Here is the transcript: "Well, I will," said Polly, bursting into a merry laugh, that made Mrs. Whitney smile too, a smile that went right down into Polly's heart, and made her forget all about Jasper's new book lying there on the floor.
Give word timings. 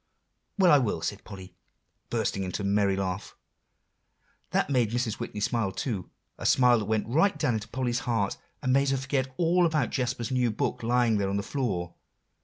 "Well, 0.57 0.71
I 0.71 0.79
will," 0.79 1.03
said 1.03 1.23
Polly, 1.23 1.53
bursting 2.09 2.41
into 2.41 2.63
a 2.63 2.65
merry 2.65 2.95
laugh, 2.95 3.35
that 4.49 4.67
made 4.67 4.89
Mrs. 4.89 5.19
Whitney 5.19 5.41
smile 5.41 5.71
too, 5.71 6.09
a 6.39 6.45
smile 6.47 6.79
that 6.79 6.85
went 6.85 7.05
right 7.07 7.37
down 7.37 7.53
into 7.53 7.67
Polly's 7.67 7.99
heart, 7.99 8.35
and 8.63 8.73
made 8.73 8.89
her 8.89 8.97
forget 8.97 9.31
all 9.37 9.63
about 9.63 9.91
Jasper's 9.91 10.31
new 10.31 10.49
book 10.49 10.81
lying 10.81 11.19
there 11.19 11.29
on 11.29 11.37
the 11.37 11.43
floor. 11.43 11.93